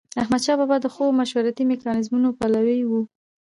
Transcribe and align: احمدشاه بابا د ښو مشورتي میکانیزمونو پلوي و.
احمدشاه 0.21 0.57
بابا 0.59 0.75
د 0.81 0.85
ښو 0.93 1.05
مشورتي 1.19 1.63
میکانیزمونو 1.71 2.29
پلوي 2.39 2.81
و. 2.85 2.91